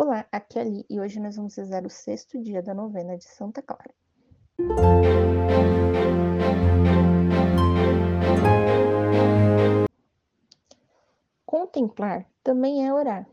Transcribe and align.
Olá, 0.00 0.28
aqui 0.30 0.60
é 0.60 0.62
Ali 0.62 0.86
e 0.88 1.00
hoje 1.00 1.18
nós 1.18 1.34
vamos 1.34 1.56
rezar 1.56 1.84
o 1.84 1.90
sexto 1.90 2.40
dia 2.40 2.62
da 2.62 2.72
novena 2.72 3.18
de 3.18 3.24
Santa 3.24 3.60
Clara. 3.60 3.92
Contemplar 11.44 12.30
também 12.44 12.86
é 12.86 12.94
orar. 12.94 13.28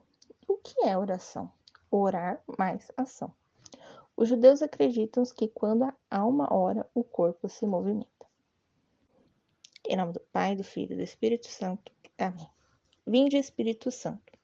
O 0.48 0.58
que 0.58 0.88
é 0.88 0.98
oração? 0.98 1.52
Orar 1.92 2.42
mais 2.58 2.92
ação. 2.98 3.32
Os 4.18 4.28
judeus 4.28 4.64
acreditam 4.64 5.24
que 5.24 5.48
quando 5.48 5.84
a 5.84 5.94
alma 6.10 6.52
ora, 6.52 6.90
o 6.96 7.04
corpo 7.04 7.48
se 7.48 7.64
movimenta. 7.68 8.26
Em 9.88 9.96
nome 9.96 10.14
do 10.14 10.20
Pai, 10.20 10.56
do 10.56 10.64
Filho 10.64 10.94
e 10.94 10.98
do 10.98 11.04
Espírito 11.04 11.46
Santo. 11.46 11.92
Amém. 12.18 12.50
Vinde, 13.06 13.38
Espírito 13.38 13.92
Santo, 13.92 14.35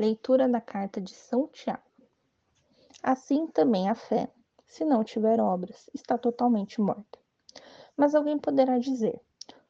Leitura 0.00 0.48
da 0.48 0.62
carta 0.62 0.98
de 0.98 1.12
São 1.12 1.46
Tiago. 1.48 1.82
Assim 3.02 3.46
também 3.46 3.86
a 3.86 3.94
fé, 3.94 4.32
se 4.66 4.82
não 4.82 5.04
tiver 5.04 5.38
obras, 5.38 5.90
está 5.92 6.16
totalmente 6.16 6.80
morta. 6.80 7.18
Mas 7.94 8.14
alguém 8.14 8.38
poderá 8.38 8.78
dizer: 8.78 9.20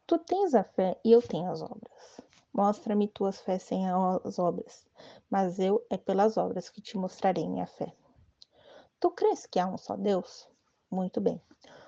Tu 0.06 0.16
tens 0.18 0.54
a 0.54 0.62
fé 0.62 0.96
e 1.04 1.10
eu 1.10 1.20
tenho 1.20 1.50
as 1.50 1.60
obras. 1.60 2.20
Mostra-me 2.52 3.08
tuas 3.08 3.40
fé 3.40 3.58
sem 3.58 3.90
as 3.90 4.38
obras, 4.38 4.86
mas 5.28 5.58
eu 5.58 5.84
é 5.90 5.96
pelas 5.96 6.36
obras 6.36 6.70
que 6.70 6.80
te 6.80 6.96
mostrarei 6.96 7.48
minha 7.48 7.66
fé. 7.66 7.92
Tu 9.00 9.10
crês 9.10 9.46
que 9.46 9.58
há 9.58 9.66
um 9.66 9.76
só 9.76 9.96
Deus? 9.96 10.48
Muito 10.88 11.20
bem. 11.20 11.42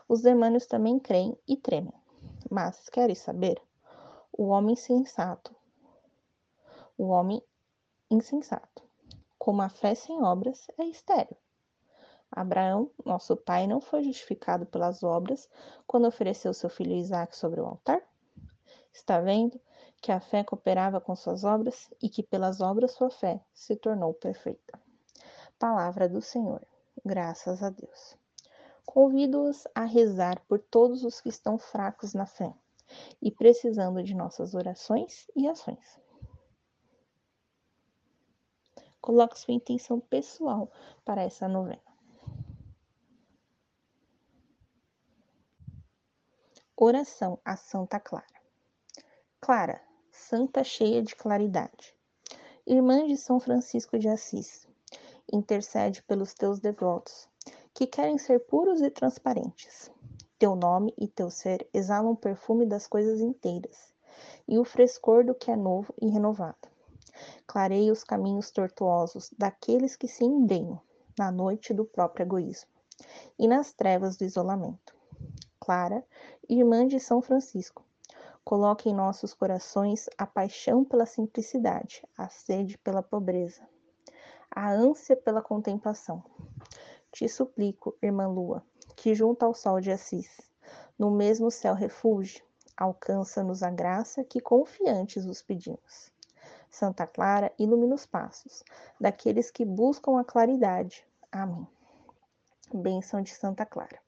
Os 0.09 0.21
demônios 0.21 0.67
também 0.67 0.99
creem 0.99 1.39
e 1.47 1.57
tremem. 1.57 1.95
Mas 2.51 2.89
queres 2.89 3.19
saber? 3.19 3.63
O 4.33 4.49
homem 4.49 4.75
sensato, 4.75 5.55
o 6.99 7.07
homem 7.07 7.41
insensato. 8.13 8.83
Como 9.39 9.63
a 9.63 9.69
fé 9.69 9.95
sem 9.95 10.23
obras 10.23 10.67
é 10.79 10.85
estéril. 10.85 11.37
Abraão, 12.31 12.91
nosso 13.05 13.37
pai, 13.37 13.67
não 13.67 13.81
foi 13.81 14.05
justificado 14.05 14.65
pelas 14.67 15.03
obras 15.03 15.49
quando 15.87 16.07
ofereceu 16.07 16.55
seu 16.55 16.71
filho 16.71 16.95
Isaac 16.95 17.37
sobre 17.37 17.61
o 17.61 17.67
altar? 17.67 18.03
Está 18.93 19.21
vendo 19.21 19.61
que 20.01 20.13
a 20.13 20.21
fé 20.21 20.43
cooperava 20.43 21.01
com 21.01 21.15
suas 21.15 21.45
obras 21.45 21.89
e 22.03 22.09
que 22.09 22.23
pelas 22.23 22.61
obras 22.61 22.93
sua 22.93 23.11
fé 23.11 23.41
se 23.55 23.77
tornou 23.77 24.15
perfeita. 24.15 24.79
Palavra 25.59 26.09
do 26.09 26.21
Senhor. 26.21 26.67
Graças 27.05 27.63
a 27.63 27.71
Deus. 27.71 28.17
Convido-os 28.85 29.67
a 29.75 29.85
rezar 29.85 30.43
por 30.49 30.59
todos 30.59 31.05
os 31.05 31.21
que 31.21 31.29
estão 31.29 31.57
fracos 31.57 32.15
na 32.15 32.27
fé 32.27 32.53
e 33.21 33.31
precisando 33.31 34.03
de 34.03 34.15
nossas 34.15 34.55
orações 34.55 35.31
e 35.37 35.47
ações. 35.47 36.02
Coloque 39.03 39.37
sua 39.37 39.53
intenção 39.53 39.99
pessoal 39.99 40.71
para 41.05 41.23
essa 41.23 41.49
novena. 41.49 41.83
Oração 46.77 47.37
a 47.45 47.57
Santa 47.57 47.99
Clara. 47.99 48.25
Clara, 49.41 49.83
santa 50.13 50.63
cheia 50.63 51.03
de 51.03 51.17
claridade, 51.17 51.97
irmã 52.65 53.05
de 53.05 53.17
São 53.17 53.41
Francisco 53.41 53.99
de 53.99 54.09
Assis, 54.09 54.69
intercede 55.33 56.01
pelos 56.05 56.33
teus 56.33 56.61
devotos, 56.61 57.29
que 57.75 57.89
querem 57.89 58.19
ser 58.19 58.39
puros 58.47 58.81
e 58.83 58.89
transparentes. 58.89 59.91
Teu 60.39 60.55
nome 60.55 60.95
e 60.97 61.09
teu 61.09 61.29
ser 61.29 61.69
exalam 61.75 62.13
o 62.13 62.17
perfume 62.17 62.67
das 62.67 62.87
coisas 62.87 63.21
inteiras 63.21 63.93
e 64.47 64.61
o 64.61 64.65
frescor 64.65 65.25
do 65.25 65.35
que 65.35 65.51
é 65.51 65.57
novo 65.57 65.93
e 66.01 66.09
renovado 66.09 66.72
clareia 67.47 67.93
os 67.93 68.05
caminhos 68.05 68.51
tortuosos 68.51 69.31
daqueles 69.39 69.97
que 69.97 70.09
se 70.09 70.25
embrenham 70.25 70.81
na 71.19 71.31
noite 71.31 71.75
do 71.75 71.85
próprio 71.85 72.25
egoísmo 72.25 72.69
e 73.39 73.47
nas 73.47 73.73
trevas 73.73 74.17
do 74.17 74.25
isolamento. 74.25 74.95
Clara, 75.61 76.05
irmã 76.49 76.87
de 76.87 76.99
São 76.99 77.23
Francisco, 77.23 77.85
coloque 78.45 78.89
em 78.89 78.95
nossos 78.95 79.33
corações 79.33 80.09
a 80.19 80.27
paixão 80.27 80.85
pela 80.85 81.07
simplicidade, 81.07 82.03
a 82.17 82.29
sede 82.29 82.77
pela 82.79 83.03
pobreza, 83.03 83.63
a 84.51 84.73
ânsia 84.73 85.17
pela 85.17 85.43
contemplação. 85.43 86.23
Te 87.13 87.29
suplico, 87.29 87.97
irmã 88.03 88.27
Lua, 88.27 88.65
que 88.97 89.15
junto 89.15 89.45
ao 89.45 89.55
sol 89.55 89.81
de 89.81 89.91
Assis, 89.91 90.41
no 90.99 91.11
mesmo 91.11 91.51
céu 91.51 91.75
refúgio, 91.75 92.45
alcança-nos 92.77 93.63
a 93.63 93.71
graça 93.71 94.25
que 94.25 94.41
confiantes 94.41 95.27
os 95.27 95.43
pedimos. 95.43 96.11
Santa 96.73 97.07
Clara, 97.07 97.53
ilumina 97.59 97.95
os 97.95 98.07
passos 98.07 98.65
daqueles 98.99 99.51
que 99.51 99.63
buscam 99.63 100.19
a 100.19 100.25
claridade. 100.25 101.07
Amém. 101.31 101.69
Bênção 102.73 103.21
de 103.21 103.31
Santa 103.31 103.67
Clara. 103.67 104.01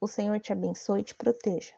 O 0.00 0.08
Senhor 0.08 0.40
te 0.40 0.52
abençoe 0.52 1.02
e 1.02 1.04
te 1.04 1.14
proteja. 1.14 1.72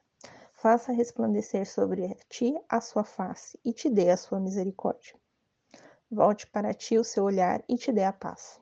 Faça 0.55 0.91
resplandecer 0.91 1.66
sobre 1.66 2.16
ti 2.31 2.59
a 2.66 2.81
sua 2.81 3.05
face 3.05 3.61
e 3.62 3.75
te 3.75 3.91
dê 3.91 4.09
a 4.09 4.16
sua 4.16 4.41
misericórdia. 4.41 5.15
Volte 6.11 6.47
para 6.47 6.72
ti 6.72 6.97
o 6.97 7.05
seu 7.05 7.25
olhar 7.25 7.62
e 7.69 7.77
te 7.77 7.93
dê 7.93 8.05
a 8.05 8.12
paz. 8.12 8.59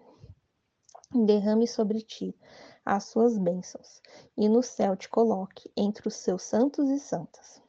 Derrame 1.15 1.69
sobre 1.69 2.03
ti 2.03 2.37
as 2.85 3.05
suas 3.05 3.39
bênçãos 3.39 4.03
e 4.37 4.49
no 4.49 4.63
céu 4.63 4.97
te 4.97 5.09
coloque 5.09 5.71
entre 5.77 6.09
os 6.09 6.17
seus 6.17 6.43
santos 6.43 6.91
e 6.91 6.99
santas. 6.99 7.63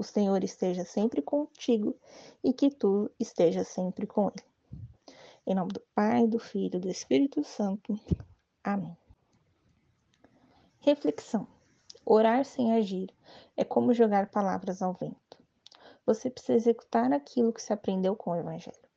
O 0.00 0.02
Senhor 0.02 0.42
esteja 0.42 0.82
sempre 0.82 1.20
contigo 1.20 1.94
e 2.42 2.54
que 2.54 2.70
tu 2.70 3.10
esteja 3.20 3.64
sempre 3.64 4.06
com 4.06 4.28
ele. 4.28 4.42
Em 5.46 5.54
nome 5.54 5.74
do 5.74 5.82
Pai, 5.94 6.26
do 6.26 6.38
Filho 6.38 6.76
e 6.76 6.80
do 6.80 6.88
Espírito 6.88 7.44
Santo. 7.44 8.00
Amém. 8.64 8.96
Reflexão: 10.78 11.46
Orar 12.02 12.46
sem 12.46 12.72
agir 12.72 13.14
é 13.54 13.62
como 13.62 13.92
jogar 13.92 14.30
palavras 14.30 14.80
ao 14.80 14.94
vento. 14.94 15.36
Você 16.06 16.30
precisa 16.30 16.54
executar 16.56 17.12
aquilo 17.12 17.52
que 17.52 17.60
se 17.60 17.74
aprendeu 17.74 18.16
com 18.16 18.30
o 18.30 18.36
Evangelho. 18.36 18.88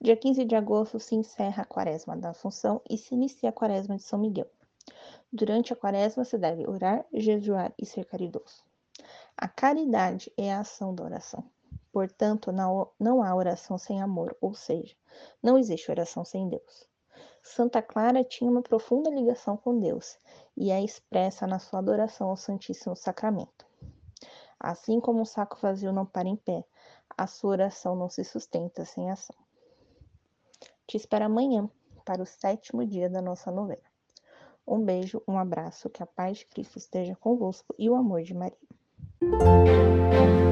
Dia 0.00 0.16
15 0.16 0.46
de 0.46 0.56
agosto 0.56 0.98
se 0.98 1.14
encerra 1.14 1.64
a 1.64 1.66
Quaresma 1.66 2.16
da 2.16 2.30
Assunção 2.30 2.80
e 2.88 2.96
se 2.96 3.14
inicia 3.14 3.50
a 3.50 3.52
Quaresma 3.52 3.96
de 3.96 4.02
São 4.02 4.18
Miguel. 4.18 4.50
Durante 5.30 5.74
a 5.74 5.76
Quaresma 5.76 6.24
se 6.24 6.38
deve 6.38 6.66
orar, 6.66 7.04
jejuar 7.12 7.74
e 7.78 7.84
ser 7.84 8.06
caridoso. 8.06 8.71
A 9.36 9.48
caridade 9.48 10.32
é 10.36 10.52
a 10.52 10.60
ação 10.60 10.94
da 10.94 11.04
oração. 11.04 11.44
Portanto, 11.92 12.52
não 12.52 13.22
há 13.22 13.34
oração 13.34 13.76
sem 13.76 14.00
amor, 14.00 14.36
ou 14.40 14.54
seja, 14.54 14.94
não 15.42 15.58
existe 15.58 15.90
oração 15.90 16.24
sem 16.24 16.48
Deus. 16.48 16.88
Santa 17.42 17.82
Clara 17.82 18.22
tinha 18.22 18.50
uma 18.50 18.62
profunda 18.62 19.10
ligação 19.10 19.56
com 19.56 19.78
Deus 19.78 20.16
e 20.56 20.70
é 20.70 20.82
expressa 20.82 21.46
na 21.46 21.58
sua 21.58 21.80
adoração 21.80 22.30
ao 22.30 22.36
Santíssimo 22.36 22.94
Sacramento. 22.94 23.66
Assim 24.58 25.00
como 25.00 25.20
um 25.20 25.24
saco 25.24 25.58
vazio 25.60 25.92
não 25.92 26.06
para 26.06 26.28
em 26.28 26.36
pé, 26.36 26.64
a 27.16 27.26
sua 27.26 27.50
oração 27.50 27.96
não 27.96 28.08
se 28.08 28.22
sustenta 28.22 28.84
sem 28.84 29.10
ação. 29.10 29.36
Te 30.86 30.96
espero 30.96 31.24
amanhã 31.24 31.68
para 32.04 32.22
o 32.22 32.26
sétimo 32.26 32.86
dia 32.86 33.10
da 33.10 33.20
nossa 33.20 33.50
novena. 33.50 33.82
Um 34.66 34.80
beijo, 34.84 35.20
um 35.26 35.36
abraço, 35.36 35.90
que 35.90 36.02
a 36.02 36.06
paz 36.06 36.38
de 36.38 36.46
Cristo 36.46 36.78
esteja 36.78 37.16
convosco 37.16 37.74
e 37.76 37.90
o 37.90 37.96
amor 37.96 38.22
de 38.22 38.34
Maria. 38.34 38.56
Música 39.32 40.51